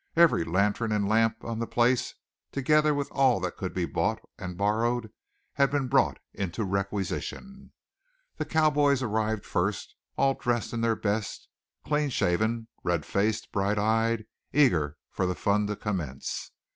[0.15, 2.15] Every lantern and lamp on the place,
[2.51, 5.11] together with all that could be bought and borrowed,
[5.53, 7.71] had been brought into requisition.
[8.37, 11.49] The cowboys arrived first, all dressed in their best,
[11.85, 16.49] clean shaven, red faced, bright eyed, eager for the fun to commence.